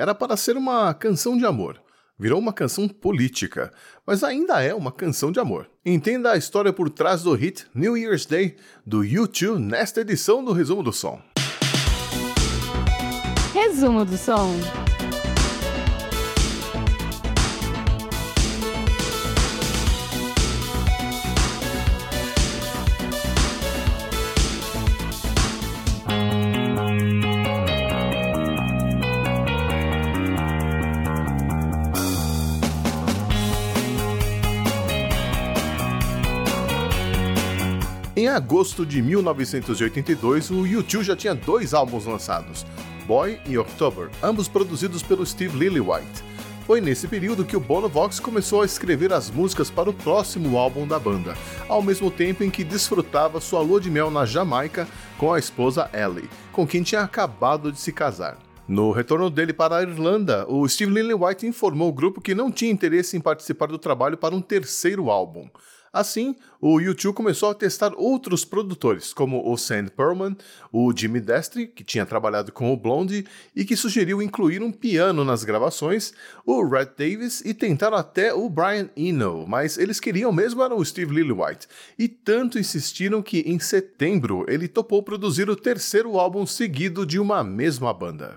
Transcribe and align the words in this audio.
era 0.00 0.14
para 0.14 0.34
ser 0.34 0.56
uma 0.56 0.94
canção 0.94 1.36
de 1.36 1.44
amor. 1.44 1.78
Virou 2.18 2.38
uma 2.38 2.54
canção 2.54 2.88
política, 2.88 3.70
mas 4.06 4.24
ainda 4.24 4.62
é 4.62 4.74
uma 4.74 4.90
canção 4.90 5.30
de 5.30 5.38
amor. 5.38 5.68
Entenda 5.84 6.32
a 6.32 6.38
história 6.38 6.72
por 6.72 6.88
trás 6.88 7.22
do 7.22 7.34
hit 7.34 7.66
New 7.74 7.98
Year's 7.98 8.24
Day 8.24 8.56
do 8.84 9.00
U2 9.00 9.58
nesta 9.58 10.00
edição 10.00 10.42
do 10.42 10.52
Resumo 10.52 10.82
do 10.82 10.92
Som. 10.92 11.20
Resumo 13.52 14.06
do 14.06 14.16
Som. 14.16 14.89
Em 38.20 38.28
agosto 38.28 38.84
de 38.84 39.00
1982, 39.00 40.50
o 40.50 40.56
U2 40.56 41.04
já 41.04 41.16
tinha 41.16 41.34
dois 41.34 41.72
álbuns 41.72 42.04
lançados, 42.04 42.66
Boy 43.06 43.40
e 43.46 43.56
October, 43.56 44.10
ambos 44.22 44.46
produzidos 44.46 45.02
pelo 45.02 45.24
Steve 45.24 45.56
Lillywhite. 45.56 46.22
Foi 46.66 46.82
nesse 46.82 47.08
período 47.08 47.46
que 47.46 47.56
o 47.56 47.60
Bono 47.60 47.88
Vox 47.88 48.20
começou 48.20 48.60
a 48.60 48.66
escrever 48.66 49.10
as 49.10 49.30
músicas 49.30 49.70
para 49.70 49.88
o 49.88 49.94
próximo 49.94 50.58
álbum 50.58 50.86
da 50.86 50.98
banda, 50.98 51.34
ao 51.66 51.80
mesmo 51.80 52.10
tempo 52.10 52.44
em 52.44 52.50
que 52.50 52.62
desfrutava 52.62 53.40
sua 53.40 53.62
lua 53.62 53.80
de 53.80 53.90
mel 53.90 54.10
na 54.10 54.26
Jamaica 54.26 54.86
com 55.16 55.32
a 55.32 55.38
esposa 55.38 55.88
Ellie, 55.94 56.28
com 56.52 56.66
quem 56.66 56.82
tinha 56.82 57.00
acabado 57.00 57.72
de 57.72 57.80
se 57.80 57.90
casar. 57.90 58.36
No 58.68 58.92
retorno 58.92 59.30
dele 59.30 59.54
para 59.54 59.78
a 59.78 59.82
Irlanda, 59.82 60.44
o 60.46 60.68
Steve 60.68 60.92
Lillywhite 60.92 61.46
informou 61.46 61.88
o 61.88 61.92
grupo 61.94 62.20
que 62.20 62.34
não 62.34 62.52
tinha 62.52 62.70
interesse 62.70 63.16
em 63.16 63.20
participar 63.20 63.68
do 63.68 63.78
trabalho 63.78 64.18
para 64.18 64.34
um 64.34 64.42
terceiro 64.42 65.10
álbum. 65.10 65.48
Assim, 65.92 66.36
o 66.60 66.76
U2 66.76 67.12
começou 67.12 67.50
a 67.50 67.54
testar 67.54 67.92
outros 67.96 68.44
produtores, 68.44 69.12
como 69.12 69.50
o 69.50 69.56
Sand 69.56 69.86
Perlman, 69.96 70.36
o 70.72 70.92
Jimmy 70.96 71.20
Destri, 71.20 71.66
que 71.66 71.82
tinha 71.82 72.06
trabalhado 72.06 72.52
com 72.52 72.72
o 72.72 72.76
Blondie 72.76 73.26
e 73.56 73.64
que 73.64 73.76
sugeriu 73.76 74.22
incluir 74.22 74.62
um 74.62 74.70
piano 74.70 75.24
nas 75.24 75.42
gravações, 75.42 76.12
o 76.46 76.64
Red 76.64 76.90
Davis 76.96 77.40
e 77.44 77.52
tentaram 77.52 77.96
até 77.96 78.32
o 78.32 78.48
Brian 78.48 78.88
Eno, 78.96 79.46
mas 79.48 79.78
eles 79.78 79.98
queriam 79.98 80.30
mesmo 80.32 80.62
era 80.62 80.76
o 80.76 80.84
Steve 80.84 81.12
Lillywhite, 81.12 81.66
e 81.98 82.06
tanto 82.06 82.56
insistiram 82.56 83.20
que 83.20 83.40
em 83.40 83.58
setembro 83.58 84.44
ele 84.48 84.68
topou 84.68 85.02
produzir 85.02 85.50
o 85.50 85.56
terceiro 85.56 86.20
álbum 86.20 86.46
seguido 86.46 87.04
de 87.04 87.18
uma 87.18 87.42
mesma 87.42 87.92
banda. 87.92 88.36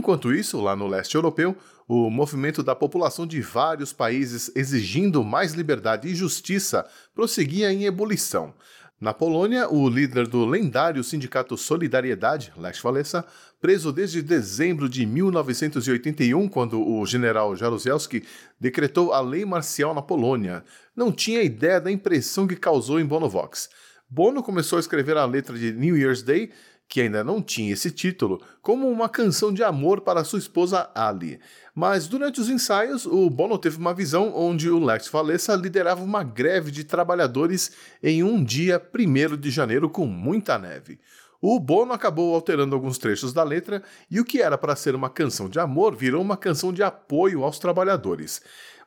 Enquanto 0.00 0.32
isso, 0.32 0.58
lá 0.62 0.74
no 0.74 0.86
leste 0.86 1.14
europeu, 1.14 1.54
o 1.86 2.08
movimento 2.08 2.62
da 2.62 2.74
população 2.74 3.26
de 3.26 3.38
vários 3.42 3.92
países 3.92 4.50
exigindo 4.56 5.22
mais 5.22 5.52
liberdade 5.52 6.08
e 6.08 6.14
justiça 6.14 6.86
prosseguia 7.14 7.70
em 7.70 7.84
ebulição. 7.84 8.54
Na 8.98 9.12
Polônia, 9.12 9.68
o 9.68 9.86
líder 9.90 10.26
do 10.26 10.46
lendário 10.46 11.04
sindicato 11.04 11.54
Solidariedade, 11.54 12.50
Lech 12.56 12.80
Walesa, 12.82 13.26
preso 13.60 13.92
desde 13.92 14.22
dezembro 14.22 14.88
de 14.88 15.04
1981, 15.04 16.48
quando 16.48 16.80
o 16.80 17.04
general 17.04 17.54
Jaruzelski 17.54 18.24
decretou 18.58 19.12
a 19.12 19.20
lei 19.20 19.44
marcial 19.44 19.92
na 19.92 20.00
Polônia, 20.00 20.64
não 20.96 21.12
tinha 21.12 21.42
ideia 21.42 21.78
da 21.78 21.92
impressão 21.92 22.46
que 22.46 22.56
causou 22.56 22.98
em 22.98 23.04
Bonovox. 23.04 23.68
Bono 24.08 24.42
começou 24.42 24.78
a 24.78 24.80
escrever 24.80 25.18
a 25.18 25.26
letra 25.26 25.58
de 25.58 25.72
New 25.72 25.94
Year's 25.94 26.22
Day 26.22 26.50
que 26.90 27.00
ainda 27.00 27.22
não 27.22 27.40
tinha 27.40 27.72
esse 27.72 27.88
título, 27.88 28.42
como 28.60 28.90
uma 28.90 29.08
canção 29.08 29.54
de 29.54 29.62
amor 29.62 30.00
para 30.00 30.24
sua 30.24 30.40
esposa 30.40 30.90
Ali. 30.92 31.38
Mas 31.72 32.08
durante 32.08 32.40
os 32.40 32.48
ensaios, 32.48 33.06
o 33.06 33.30
Bono 33.30 33.56
teve 33.56 33.76
uma 33.76 33.94
visão 33.94 34.32
onde 34.34 34.68
o 34.68 34.84
Lex 34.84 35.06
Falessa 35.06 35.54
liderava 35.54 36.02
uma 36.02 36.24
greve 36.24 36.72
de 36.72 36.82
trabalhadores 36.82 37.70
em 38.02 38.24
um 38.24 38.42
dia 38.42 38.82
1 38.92 39.36
de 39.36 39.50
janeiro 39.52 39.88
com 39.88 40.04
muita 40.04 40.58
neve. 40.58 40.98
O 41.40 41.60
Bono 41.60 41.92
acabou 41.92 42.34
alterando 42.34 42.74
alguns 42.74 42.98
trechos 42.98 43.32
da 43.32 43.44
letra 43.44 43.84
e 44.10 44.18
o 44.18 44.24
que 44.24 44.42
era 44.42 44.58
para 44.58 44.74
ser 44.74 44.96
uma 44.96 45.08
canção 45.08 45.48
de 45.48 45.60
amor 45.60 45.94
virou 45.94 46.20
uma 46.20 46.36
canção 46.36 46.72
de 46.72 46.82
apoio 46.82 47.44
aos 47.44 47.60
trabalhadores. 47.60 48.42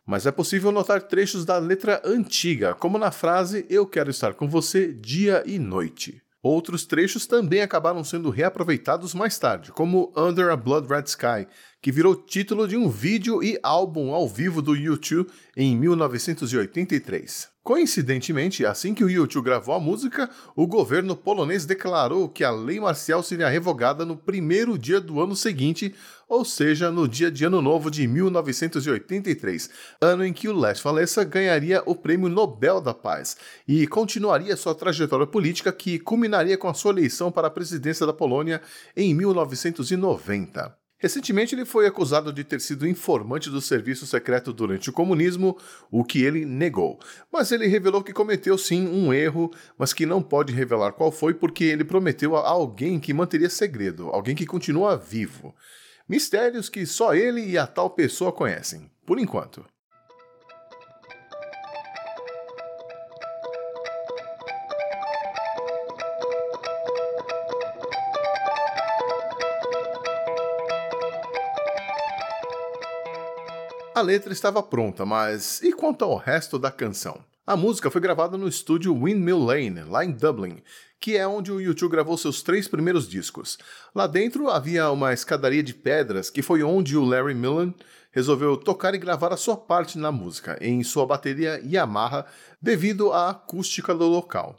Mas 0.05 0.25
é 0.25 0.31
possível 0.31 0.73
notar 0.73 1.03
trechos 1.03 1.45
da 1.45 1.57
letra 1.57 2.01
antiga, 2.03 2.73
como 2.73 2.97
na 2.97 3.11
frase 3.11 3.65
Eu 3.69 3.87
quero 3.87 4.09
estar 4.09 4.33
com 4.33 4.49
você 4.49 4.91
dia 4.91 5.41
e 5.45 5.57
noite. 5.57 6.21
Outros 6.43 6.85
trechos 6.85 7.25
também 7.25 7.61
acabaram 7.61 8.03
sendo 8.03 8.29
reaproveitados 8.29 9.13
mais 9.13 9.39
tarde, 9.39 9.71
como 9.71 10.11
Under 10.13 10.49
a 10.49 10.57
Blood 10.57 10.89
Red 10.89 11.05
Sky, 11.05 11.47
que 11.81 11.89
virou 11.89 12.13
título 12.13 12.67
de 12.67 12.75
um 12.75 12.89
vídeo 12.89 13.41
e 13.41 13.57
álbum 13.63 14.13
ao 14.13 14.27
vivo 14.27 14.61
do 14.61 14.73
U2 14.73 15.25
em 15.55 15.73
1983. 15.77 17.52
Coincidentemente, 17.63 18.65
assim 18.65 18.93
que 18.93 19.05
o 19.05 19.07
U2 19.07 19.41
gravou 19.41 19.73
a 19.73 19.79
música, 19.79 20.29
o 20.53 20.67
governo 20.67 21.15
polonês 21.15 21.65
declarou 21.65 22.27
que 22.27 22.43
a 22.43 22.51
lei 22.51 22.77
marcial 22.77 23.23
seria 23.23 23.47
revogada 23.47 24.05
no 24.05 24.17
primeiro 24.17 24.77
dia 24.77 24.99
do 24.99 25.21
ano 25.21 25.33
seguinte, 25.33 25.95
ou 26.27 26.43
seja, 26.43 26.91
no 26.91 27.07
dia 27.07 27.31
de 27.31 27.45
Ano 27.45 27.61
Novo 27.61 27.89
de 27.89 28.05
1983, 28.05 29.69
ano 30.01 30.25
em 30.25 30.33
que 30.33 30.49
o 30.49 30.59
Lech 30.59 30.85
Walesa 30.85 31.23
ganharia 31.23 31.81
o 31.85 31.95
Prêmio 31.95 32.27
Nobel 32.27 32.81
da 32.81 32.93
Paz 32.93 33.37
e 33.65 33.87
continuaria 33.87 34.57
sua 34.57 34.75
trajetória 34.75 35.25
política 35.25 35.71
que 35.71 35.99
culminaria 35.99 36.57
com 36.57 36.67
a 36.67 36.73
sua 36.73 36.91
eleição 36.91 37.31
para 37.31 37.47
a 37.47 37.51
presidência 37.51 38.05
da 38.05 38.11
Polônia 38.11 38.61
em 38.93 39.13
1990. 39.13 40.82
Recentemente, 41.03 41.53
ele 41.53 41.65
foi 41.65 41.85
acusado 41.85 42.31
de 42.31 42.45
ter 42.45 42.61
sido 42.61 42.87
informante 42.87 43.49
do 43.49 43.59
serviço 43.59 44.07
secreto 44.07 44.53
durante 44.53 44.89
o 44.89 44.93
comunismo, 44.93 45.57
o 45.91 46.01
que 46.01 46.23
ele 46.23 46.45
negou. 46.45 46.97
Mas 47.29 47.51
ele 47.51 47.67
revelou 47.67 48.01
que 48.01 48.13
cometeu 48.13 48.57
sim 48.57 48.87
um 48.87 49.13
erro, 49.13 49.51
mas 49.77 49.91
que 49.91 50.05
não 50.05 50.23
pode 50.23 50.53
revelar 50.53 50.93
qual 50.93 51.11
foi 51.11 51.33
porque 51.33 51.65
ele 51.65 51.83
prometeu 51.83 52.37
a 52.37 52.47
alguém 52.47 53.01
que 53.01 53.13
manteria 53.13 53.49
segredo, 53.49 54.07
alguém 54.11 54.33
que 54.33 54.45
continua 54.45 54.95
vivo. 54.95 55.53
Mistérios 56.07 56.69
que 56.69 56.85
só 56.85 57.13
ele 57.13 57.41
e 57.41 57.57
a 57.57 57.67
tal 57.67 57.89
pessoa 57.89 58.31
conhecem, 58.31 58.89
por 59.05 59.19
enquanto. 59.19 59.72
A 73.95 74.01
letra 74.01 74.33
estava 74.33 74.63
pronta, 74.63 75.05
mas 75.05 75.61
e 75.61 75.71
quanto 75.71 76.03
ao 76.03 76.17
resto 76.17 76.57
da 76.57 76.71
canção? 76.71 77.23
A 77.45 77.55
música 77.55 77.91
foi 77.91 78.01
gravada 78.01 78.35
no 78.35 78.47
estúdio 78.47 78.91
Windmill 78.91 79.37
Lane, 79.37 79.83
lá 79.83 80.03
em 80.03 80.11
Dublin, 80.11 80.63
que 80.99 81.15
é 81.15 81.27
onde 81.27 81.51
o 81.51 81.57
U2 81.57 81.87
gravou 81.89 82.17
seus 82.17 82.41
três 82.41 82.67
primeiros 82.67 83.07
discos. 83.07 83.59
Lá 83.93 84.07
dentro 84.07 84.49
havia 84.49 84.89
uma 84.89 85.13
escadaria 85.13 85.61
de 85.61 85.75
pedras, 85.75 86.31
que 86.31 86.41
foi 86.41 86.63
onde 86.63 86.97
o 86.97 87.05
Larry 87.05 87.35
Millen 87.35 87.71
resolveu 88.11 88.57
tocar 88.57 88.95
e 88.95 88.97
gravar 88.97 89.31
a 89.31 89.37
sua 89.37 89.55
parte 89.55 89.99
na 89.99 90.11
música, 90.11 90.57
em 90.59 90.81
sua 90.83 91.05
bateria 91.05 91.61
Yamaha, 91.63 92.25
devido 92.59 93.11
à 93.11 93.29
acústica 93.29 93.93
do 93.93 94.07
local. 94.07 94.55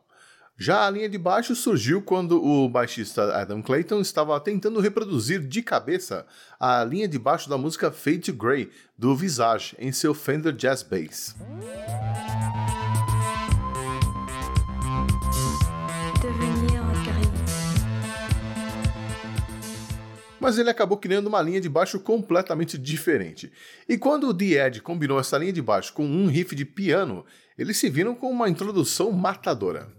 Já 0.56 0.86
a 0.86 0.90
linha 0.90 1.08
de 1.08 1.18
baixo 1.18 1.54
surgiu 1.56 2.00
quando 2.00 2.40
o 2.40 2.68
baixista 2.68 3.36
Adam 3.36 3.60
Clayton 3.60 4.00
estava 4.00 4.38
tentando 4.38 4.78
reproduzir 4.78 5.40
de 5.40 5.62
cabeça 5.62 6.24
a 6.60 6.84
linha 6.84 7.08
de 7.08 7.18
baixo 7.18 7.50
da 7.50 7.58
música 7.58 7.90
Fade 7.90 8.20
to 8.20 8.32
Grey 8.32 8.70
do 8.96 9.16
Visage 9.16 9.74
em 9.80 9.90
seu 9.90 10.14
Fender 10.14 10.52
Jazz 10.52 10.84
Bass. 10.84 11.34
mas 20.40 20.58
ele 20.58 20.68
acabou 20.68 20.98
criando 20.98 21.26
uma 21.26 21.40
linha 21.40 21.58
de 21.58 21.70
baixo 21.70 21.98
completamente 21.98 22.76
diferente. 22.76 23.50
E 23.88 23.96
quando 23.96 24.28
o 24.28 24.34
The 24.34 24.66
Edge 24.66 24.82
combinou 24.82 25.18
essa 25.18 25.38
linha 25.38 25.54
de 25.54 25.62
baixo 25.62 25.94
com 25.94 26.04
um 26.04 26.26
riff 26.26 26.54
de 26.54 26.66
piano, 26.66 27.24
eles 27.56 27.78
se 27.78 27.88
viram 27.88 28.14
com 28.14 28.30
uma 28.30 28.46
introdução 28.46 29.10
matadora. 29.10 29.90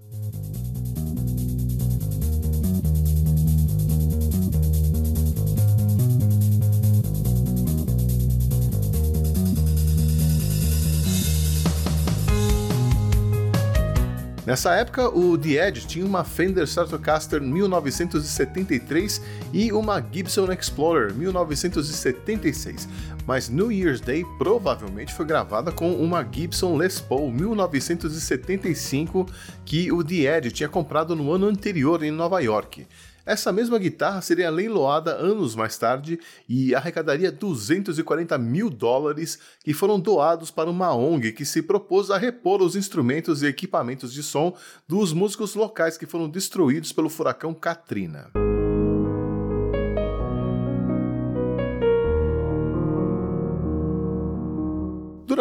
Nessa 14.55 14.73
época, 14.73 15.09
o 15.09 15.37
The 15.37 15.67
Edge 15.67 15.85
tinha 15.85 16.05
uma 16.05 16.23
Fender 16.23 16.63
Stratocaster 16.63 17.41
1973 17.41 19.21
e 19.51 19.73
uma 19.73 19.99
Gibson 19.99 20.49
Explorer 20.49 21.13
1976, 21.13 22.87
mas 23.27 23.49
New 23.49 23.69
Year's 23.69 23.99
Day 23.99 24.23
provavelmente 24.37 25.13
foi 25.13 25.25
gravada 25.25 25.73
com 25.73 25.93
uma 25.95 26.23
Gibson 26.23 26.77
Les 26.77 27.01
Paul 27.01 27.33
1975 27.33 29.25
que 29.65 29.91
o 29.91 30.01
The 30.01 30.37
Edge 30.37 30.51
tinha 30.51 30.69
comprado 30.69 31.17
no 31.17 31.33
ano 31.33 31.47
anterior 31.47 32.01
em 32.01 32.11
Nova 32.11 32.39
York. 32.39 32.87
Essa 33.25 33.51
mesma 33.51 33.79
guitarra 33.79 34.21
seria 34.21 34.51
leiloada 34.51 35.15
anos 35.15 35.55
mais 35.55 35.77
tarde 35.77 36.19
e 36.47 36.75
arrecadaria 36.75 37.31
240 37.31 38.37
mil 38.37 38.69
dólares 38.69 39.39
que 39.63 39.73
foram 39.73 39.99
doados 39.99 40.51
para 40.51 40.69
uma 40.69 40.93
ONG 40.93 41.31
que 41.31 41.43
se 41.43 41.63
propôs 41.63 42.11
a 42.11 42.17
repor 42.17 42.61
os 42.61 42.75
instrumentos 42.75 43.41
e 43.41 43.47
equipamentos 43.47 44.13
de 44.13 44.21
som 44.21 44.55
dos 44.87 45.11
músicos 45.11 45.55
locais 45.55 45.97
que 45.97 46.05
foram 46.05 46.29
destruídos 46.29 46.91
pelo 46.93 47.09
furacão 47.09 47.53
Katrina. 47.53 48.31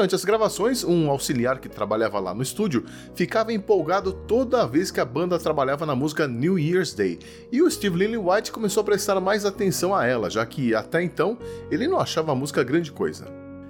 Durante 0.05 0.17
as 0.17 0.25
gravações, 0.27 0.85
um 0.85 1.09
auxiliar 1.09 1.59
que 1.59 1.67
trabalhava 1.67 2.21
lá 2.21 2.35
no 2.35 2.43
estúdio 2.43 2.85
ficava 3.15 3.55
empolgado 3.55 4.13
toda 4.13 4.67
vez 4.67 4.91
que 4.91 5.01
a 5.01 5.05
banda 5.05 5.39
trabalhava 5.39 5.87
na 5.87 5.97
música 5.97 6.29
New 6.29 6.59
Year's 6.59 6.93
Day, 6.93 7.19
e 7.51 7.63
o 7.63 7.71
Steve 7.71 7.97
Lillywhite 7.97 8.53
começou 8.53 8.83
a 8.83 8.85
prestar 8.85 9.19
mais 9.19 9.47
atenção 9.47 9.95
a 9.95 10.05
ela, 10.05 10.29
já 10.29 10.45
que 10.45 10.75
até 10.75 11.03
então 11.03 11.39
ele 11.71 11.89
não 11.89 11.99
achava 11.99 12.33
a 12.33 12.35
música 12.35 12.63
grande 12.63 12.93
coisa. 12.93 13.25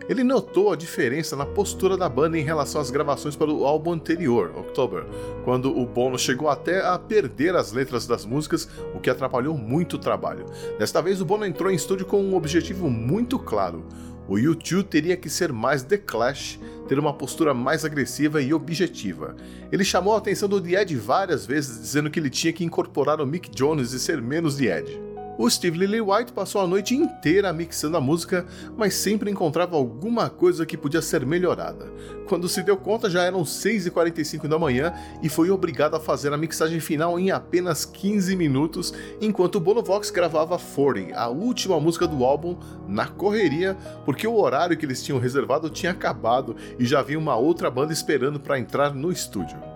Ele 0.07 0.23
notou 0.23 0.71
a 0.71 0.77
diferença 0.77 1.35
na 1.35 1.47
postura 1.47 1.97
da 1.97 2.09
banda 2.11 2.39
em 2.39 2.43
relação 2.43 2.79
às 2.79 2.91
gravações 2.91 3.37
para 3.37 3.51
o 3.51 3.65
álbum 3.65 3.93
anterior, 3.93 4.53
October, 4.55 5.07
quando 5.45 5.75
o 5.75 5.87
Bono 5.87 6.19
chegou 6.19 6.51
até 6.51 6.85
a 6.85 6.99
perder 6.99 7.57
as 7.57 7.73
letras 7.73 8.07
das 8.07 8.27
músicas, 8.27 8.69
o 8.95 9.01
que 9.01 9.09
atrapalhou 9.09 9.57
muito 9.57 9.95
o 9.95 9.99
trabalho. 9.99 10.45
Desta 10.79 11.01
vez, 11.01 11.23
o 11.23 11.25
Bono 11.25 11.47
entrou 11.47 11.71
em 11.71 11.75
estúdio 11.75 12.05
com 12.05 12.21
um 12.21 12.37
objetivo 12.37 12.91
muito 12.91 13.39
claro: 13.39 13.87
o 14.29 14.39
YouTube 14.39 14.87
teria 14.87 15.17
que 15.17 15.29
ser 15.29 15.53
mais 15.53 15.83
The 15.83 15.99
Clash, 15.99 16.59
ter 16.89 16.99
uma 16.99 17.13
postura 17.13 17.53
mais 17.53 17.85
agressiva 17.85 18.41
e 18.41 18.55
objetiva. 18.55 19.37
Ele 19.71 19.85
chamou 19.85 20.15
a 20.15 20.19
atenção 20.19 20.49
do 20.49 20.61
The 20.61 20.83
Ed 20.83 20.97
várias 20.97 21.45
vezes, 21.45 21.81
dizendo 21.81 22.11
que 22.11 22.19
ele 22.19 22.31
tinha 22.31 22.53
que 22.53 22.65
incorporar 22.65 23.21
o 23.21 23.27
Mick 23.27 23.51
Jones 23.51 23.93
e 23.93 24.01
ser 24.01 24.21
menos 24.23 24.57
The 24.57 24.79
Ed. 24.79 25.04
O 25.37 25.51
Steve 25.51 25.79
Lillywhite 25.79 26.33
passou 26.33 26.61
a 26.61 26.67
noite 26.67 26.95
inteira 26.95 27.53
mixando 27.53 27.97
a 27.97 28.01
música, 28.01 28.47
mas 28.77 28.95
sempre 28.95 29.29
encontrava 29.29 29.75
alguma 29.75 30.31
coisa 30.31 30.65
que 30.65 30.77
podia 30.77 31.03
ser 31.03 31.27
melhorada. 31.27 31.93
Quando 32.29 32.49
se 32.49 32.63
deu 32.63 32.77
conta, 32.77 33.11
já 33.11 33.25
eram 33.25 33.43
6h45 33.43 34.47
da 34.47 34.61
manhã 34.61 34.95
e 35.21 35.29
foi 35.29 35.51
obrigado 35.51 35.97
a 35.97 36.01
fazer 36.01 36.33
a 36.33 36.37
mixagem 36.37 36.79
final 36.79 37.19
em 37.19 37.33
apenas 37.33 37.85
15 37.85 38.37
minutos, 38.37 38.95
enquanto 39.21 39.57
o 39.57 39.61
Bono 39.61 39.83
Vox 39.83 40.09
gravava 40.09 40.57
40, 40.57 41.19
a 41.19 41.29
última 41.29 41.81
música 41.81 42.07
do 42.07 42.25
álbum, 42.25 42.57
na 42.87 43.09
correria, 43.09 43.77
porque 44.05 44.29
o 44.29 44.37
horário 44.37 44.77
que 44.77 44.87
eles 44.87 45.03
tinham 45.03 45.19
reservado 45.19 45.69
tinha 45.69 45.91
acabado 45.91 46.55
e 46.79 46.85
já 46.85 47.01
havia 47.01 47.19
uma 47.19 47.35
outra 47.35 47.69
banda 47.69 47.93
esperando 47.93 48.39
para 48.39 48.59
entrar 48.59 48.95
no 48.95 49.11
estúdio. 49.11 49.74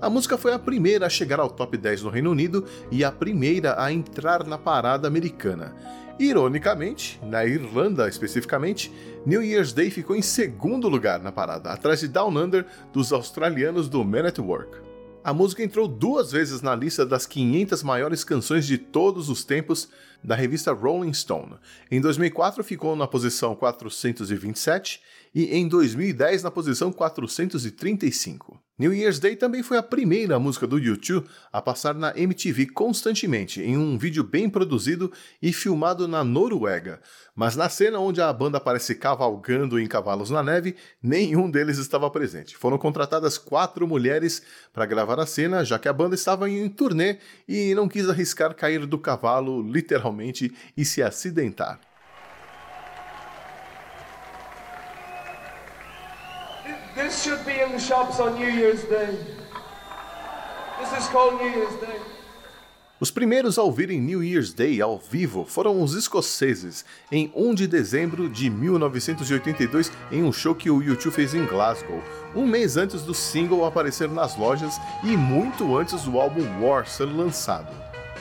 A 0.00 0.08
música 0.08 0.38
foi 0.38 0.54
a 0.54 0.58
primeira 0.58 1.04
a 1.04 1.10
chegar 1.10 1.38
ao 1.38 1.50
top 1.50 1.76
10 1.76 2.04
no 2.04 2.10
Reino 2.10 2.30
Unido 2.30 2.64
e 2.90 3.04
a 3.04 3.12
primeira 3.12 3.74
a 3.78 3.92
entrar 3.92 4.46
na 4.46 4.56
parada 4.56 5.06
americana. 5.06 5.76
Ironicamente, 6.18 7.20
na 7.22 7.44
Irlanda 7.44 8.08
especificamente, 8.08 8.90
New 9.26 9.42
Year's 9.42 9.74
Day 9.74 9.90
ficou 9.90 10.16
em 10.16 10.22
segundo 10.22 10.88
lugar 10.88 11.20
na 11.20 11.30
parada, 11.30 11.70
atrás 11.70 12.00
de 12.00 12.08
Down 12.08 12.34
Under 12.34 12.66
dos 12.94 13.12
australianos 13.12 13.90
do 13.90 14.02
Man 14.02 14.26
at 14.26 14.38
Work. 14.38 14.78
A 15.22 15.34
música 15.34 15.62
entrou 15.62 15.86
duas 15.86 16.32
vezes 16.32 16.62
na 16.62 16.74
lista 16.74 17.04
das 17.04 17.26
500 17.26 17.82
maiores 17.82 18.24
canções 18.24 18.66
de 18.66 18.78
todos 18.78 19.28
os 19.28 19.44
tempos 19.44 19.90
da 20.24 20.34
revista 20.34 20.72
Rolling 20.72 21.12
Stone. 21.12 21.56
Em 21.90 22.00
2004 22.00 22.64
ficou 22.64 22.96
na 22.96 23.06
posição 23.06 23.54
427 23.54 25.02
e 25.34 25.54
em 25.54 25.68
2010 25.68 26.42
na 26.42 26.50
posição 26.50 26.90
435. 26.90 28.58
New 28.80 28.94
Year's 28.94 29.18
Day 29.18 29.36
também 29.36 29.62
foi 29.62 29.76
a 29.76 29.82
primeira 29.82 30.38
música 30.38 30.66
do 30.66 30.78
YouTube 30.78 31.26
a 31.52 31.60
passar 31.60 31.94
na 31.94 32.16
MTV 32.16 32.68
constantemente, 32.68 33.60
em 33.60 33.76
um 33.76 33.98
vídeo 33.98 34.24
bem 34.24 34.48
produzido 34.48 35.12
e 35.42 35.52
filmado 35.52 36.08
na 36.08 36.24
Noruega. 36.24 36.98
Mas 37.36 37.54
na 37.54 37.68
cena 37.68 37.98
onde 37.98 38.22
a 38.22 38.32
banda 38.32 38.56
aparece 38.56 38.94
cavalgando 38.94 39.78
em 39.78 39.86
cavalos 39.86 40.30
na 40.30 40.42
neve, 40.42 40.76
nenhum 41.02 41.50
deles 41.50 41.76
estava 41.76 42.10
presente. 42.10 42.56
Foram 42.56 42.78
contratadas 42.78 43.36
quatro 43.36 43.86
mulheres 43.86 44.40
para 44.72 44.86
gravar 44.86 45.20
a 45.20 45.26
cena, 45.26 45.62
já 45.62 45.78
que 45.78 45.86
a 45.86 45.92
banda 45.92 46.14
estava 46.14 46.48
em 46.48 46.66
turnê 46.66 47.18
e 47.46 47.74
não 47.74 47.86
quis 47.86 48.08
arriscar 48.08 48.54
cair 48.54 48.86
do 48.86 48.98
cavalo, 48.98 49.60
literalmente, 49.60 50.54
e 50.74 50.86
se 50.86 51.02
acidentar. 51.02 51.89
Shops 57.90 58.20
on 58.20 58.38
New 58.38 58.48
Year's 58.48 58.84
Day. 58.84 59.18
This 60.78 60.96
is 60.96 61.08
called 61.08 61.42
New 61.42 61.50
Year's 61.50 61.74
Day. 61.80 62.00
Os 63.00 63.10
primeiros 63.10 63.58
a 63.58 63.64
ouvirem 63.64 64.00
New 64.00 64.22
Year's 64.22 64.52
Day 64.52 64.80
ao 64.80 64.96
vivo 64.96 65.44
foram 65.44 65.82
os 65.82 65.94
escoceses, 65.94 66.84
em 67.10 67.32
1 67.34 67.52
de 67.52 67.66
dezembro 67.66 68.28
de 68.28 68.48
1982, 68.48 69.90
em 70.12 70.22
um 70.22 70.32
show 70.32 70.54
que 70.54 70.70
o 70.70 70.78
U2 70.78 71.10
fez 71.10 71.34
em 71.34 71.44
Glasgow, 71.44 72.00
um 72.32 72.46
mês 72.46 72.76
antes 72.76 73.02
do 73.02 73.12
single 73.12 73.64
aparecer 73.64 74.08
nas 74.08 74.36
lojas 74.36 74.80
e 75.02 75.16
muito 75.16 75.76
antes 75.76 76.04
do 76.04 76.20
álbum 76.20 76.44
War 76.64 76.86
ser 76.86 77.06
lançado. 77.06 77.74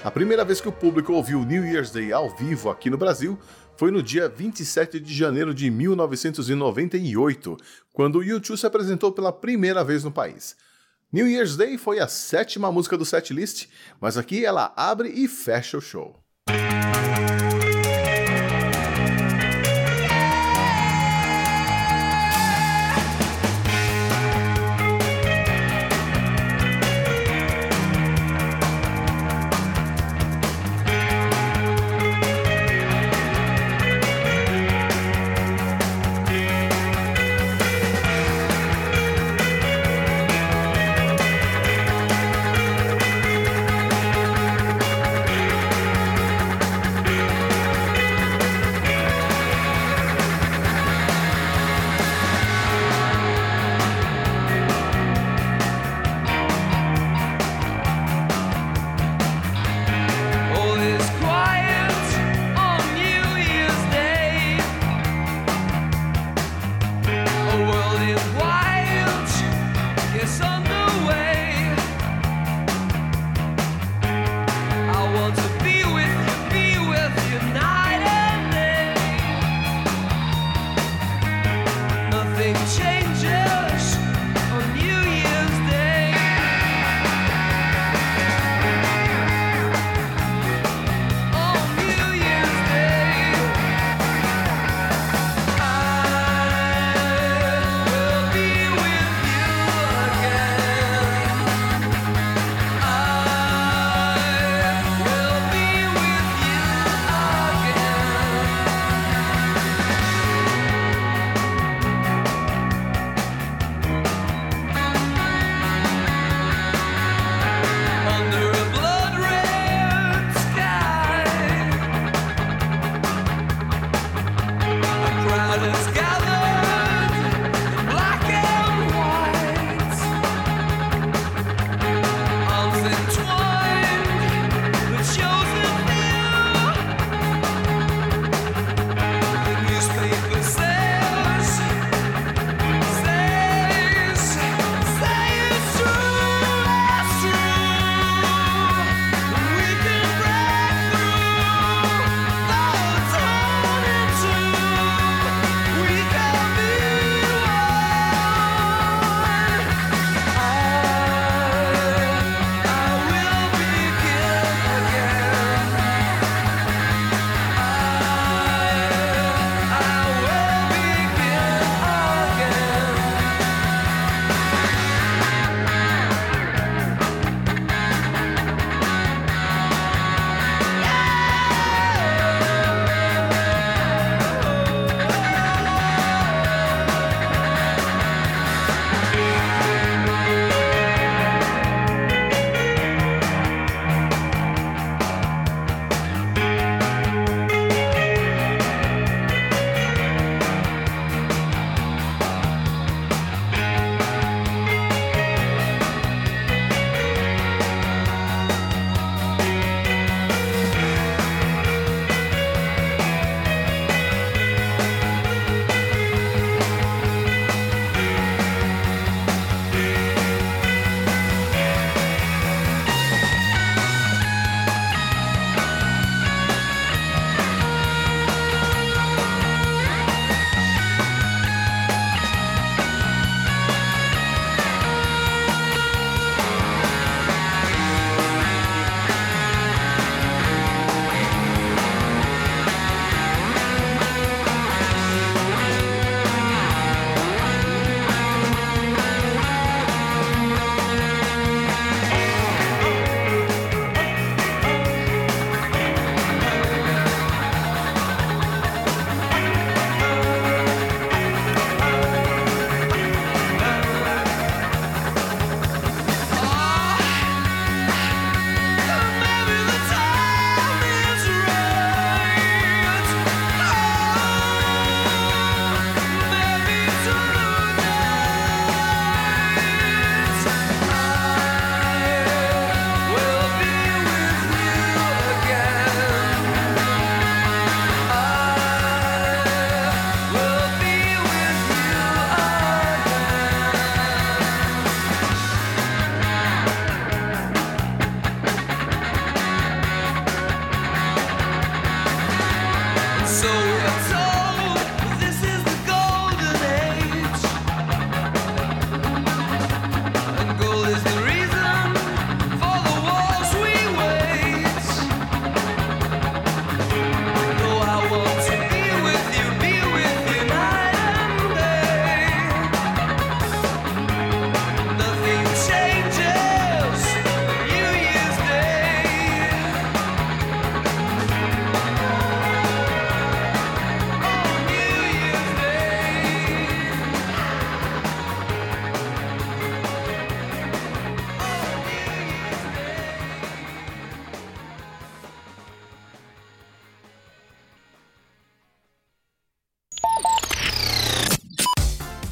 A 0.04 0.10
primeira 0.10 0.44
vez 0.44 0.60
que 0.60 0.69
o 0.69 0.71
público 0.71 1.13
ouviu 1.13 1.45
New 1.45 1.63
Year's 1.63 1.92
Day 1.92 2.12
ao 2.12 2.36
vivo 2.36 2.71
aqui 2.71 2.89
no 2.89 2.98
Brasil 2.98 3.38
foi 3.80 3.92
no 3.92 4.04
dia 4.04 4.28
27 4.28 5.00
de 5.00 5.14
janeiro 5.14 5.54
de 5.54 5.72
1998, 5.72 7.56
quando 7.94 8.18
o 8.18 8.22
U2 8.22 8.58
se 8.58 8.66
apresentou 8.66 9.10
pela 9.10 9.31
primeira 9.31 9.86
vez 9.86 10.04
no 10.04 10.12
país. 10.12 10.58
New 11.14 11.26
Year's 11.26 11.56
Day 11.56 11.78
foi 11.78 12.00
a 12.00 12.08
sétima 12.10 12.70
música 12.74 12.98
do 12.98 13.06
setlist, 13.06 13.70
mas 14.02 14.18
aqui 14.18 14.44
ela 14.44 14.74
abre 14.76 15.08
e 15.08 15.30
fecha 15.30 15.78
o 15.78 15.81
show. 15.81 16.14
to 75.19 75.49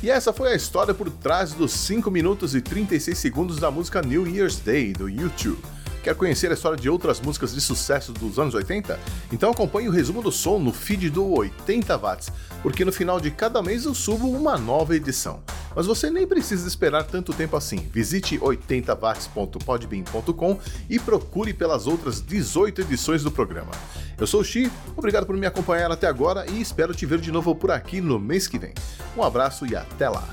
E 0.08 0.10
essa 0.10 0.32
foi 0.32 0.54
a 0.54 0.56
história 0.56 0.94
por 0.94 1.10
trás 1.10 1.52
dos 1.52 1.74
5 1.74 2.10
minutos 2.10 2.56
e 2.56 2.62
36 2.62 3.18
segundos 3.18 3.58
da 3.58 3.70
música 3.70 4.02
New 4.02 4.26
Year's 4.26 4.58
Day 4.58 4.94
do 4.94 5.10
YouTube. 5.10 5.62
Quer 6.02 6.16
conhecer 6.16 6.50
a 6.50 6.54
história 6.54 6.78
de 6.78 6.90
outras 6.90 7.20
músicas 7.20 7.54
de 7.54 7.60
sucesso 7.60 8.14
dos 8.14 8.40
anos 8.40 8.54
80? 8.54 8.98
Então 9.34 9.52
acompanhe 9.52 9.90
o 9.90 9.92
resumo 9.92 10.22
do 10.22 10.32
som 10.32 10.60
no 10.60 10.72
feed 10.72 11.10
do 11.10 11.30
80 11.34 11.98
Watts, 11.98 12.30
porque 12.64 12.86
no 12.86 12.94
final 12.94 13.20
de 13.20 13.32
cada 13.32 13.62
mês 13.62 13.84
eu 13.84 13.94
subo 13.94 14.30
uma 14.30 14.58
nova 14.58 14.96
edição. 14.96 15.44
Mas 15.78 15.86
você 15.86 16.10
nem 16.10 16.26
precisa 16.26 16.68
esperar 16.68 17.04
tanto 17.04 17.32
tempo 17.32 17.56
assim. 17.56 17.88
Visite 17.94 18.40
80watts.podbean.com 18.40 20.60
e 20.90 20.98
procure 20.98 21.54
pelas 21.54 21.86
outras 21.86 22.20
18 22.20 22.82
edições 22.82 23.22
do 23.22 23.30
programa. 23.30 23.70
Eu 24.18 24.26
sou 24.26 24.42
o 24.42 24.44
Xi, 24.44 24.72
obrigado 24.96 25.28
por 25.28 25.38
me 25.38 25.46
acompanhar 25.46 25.92
até 25.92 26.08
agora 26.08 26.50
e 26.50 26.60
espero 26.60 26.96
te 26.96 27.06
ver 27.06 27.20
de 27.20 27.32
novo 27.32 27.54
por 27.54 27.70
aqui 27.70 28.02
no 28.02 28.18
mês 28.18 28.48
que 28.48 28.58
vem. 28.58 28.74
Um 29.16 29.22
abraço 29.22 29.68
e 29.68 29.76
até 29.76 30.10
lá! 30.10 30.28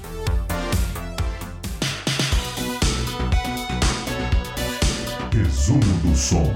Resumo 5.30 5.84
do 6.02 6.16
som. 6.16 6.54